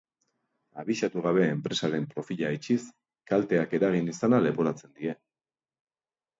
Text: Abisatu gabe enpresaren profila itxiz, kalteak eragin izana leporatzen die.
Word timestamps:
Abisatu 0.83 1.21
gabe 1.25 1.43
enpresaren 1.57 2.07
profila 2.15 2.51
itxiz, 2.57 2.79
kalteak 3.35 3.79
eragin 3.81 4.13
izana 4.17 4.43
leporatzen 4.49 4.99
die. 5.01 5.17